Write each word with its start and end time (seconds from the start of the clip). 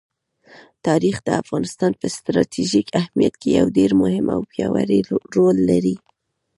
تاریخ 0.87 1.15
د 1.23 1.29
افغانستان 1.41 1.91
په 2.01 2.07
ستراتیژیک 2.15 2.87
اهمیت 3.01 3.33
کې 3.41 3.49
یو 3.59 3.67
ډېر 3.77 3.91
مهم 4.01 4.25
او 4.35 4.41
پیاوړی 4.51 4.99
رول 5.35 5.57
لري. 5.69 5.95